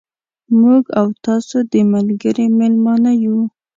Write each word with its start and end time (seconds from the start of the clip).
موږ 0.61 0.83
او 0.99 1.07
تاسو 1.25 1.57
د 1.71 1.75
ملګري 1.93 2.45
مېلمانه 2.59 3.11
یو. 3.23 3.37